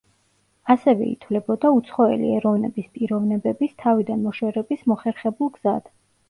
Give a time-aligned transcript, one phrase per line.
[0.75, 5.95] ასევე ითვლებოდა უცხოელი ეროვნების პიროვნებების თავიდან მოშორების მოხერხებულ გზად.